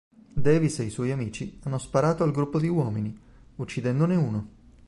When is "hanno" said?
1.61-1.77